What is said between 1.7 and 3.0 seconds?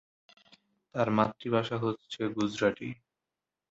হচ্ছে গুজরাটি।